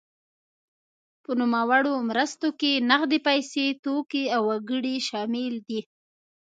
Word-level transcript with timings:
په 1.23 1.31
نوموړو 1.41 1.93
مرستو 2.09 2.47
کې 2.59 2.71
نغدې 2.89 3.19
پیسې، 3.27 3.65
توکي 3.83 4.23
او 4.35 4.41
وګړي 4.49 4.95
شامل 5.07 5.53
دي. 5.67 5.79